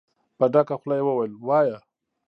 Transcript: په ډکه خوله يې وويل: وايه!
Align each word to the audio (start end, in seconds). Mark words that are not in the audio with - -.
په 0.37 0.45
ډکه 0.53 0.75
خوله 0.79 0.95
يې 0.99 1.03
وويل: 1.05 1.33
وايه! 1.47 1.77